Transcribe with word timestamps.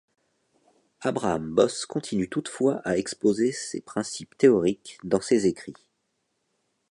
Abraham 1.03 1.53
Bosse 1.53 1.85
continue 1.85 2.27
toutefois 2.27 2.77
à 2.85 2.97
exposer 2.97 3.51
ses 3.51 3.81
principes 3.81 4.35
théoriques 4.35 4.97
dans 5.03 5.21
ses 5.21 5.45
écrits. 5.45 5.77